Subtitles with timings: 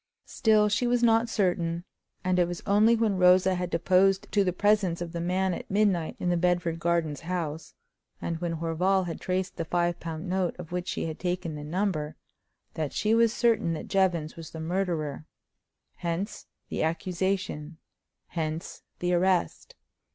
[0.25, 1.83] Still, she was not certain;
[2.23, 5.69] and it was only when Rosa had deposed to the presence of the man at
[5.69, 7.75] midnight in the Bedford Gardens house,
[8.19, 11.63] and when Horval had traced the five pound note of which she had taken the
[11.63, 12.15] number,
[12.73, 15.25] that she was certain that Jevons was the murderer.
[15.97, 17.77] Hence the accusation;
[18.29, 19.75] hence the arrest.